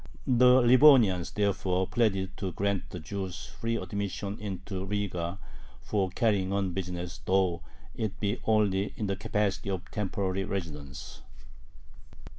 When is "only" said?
8.45-8.95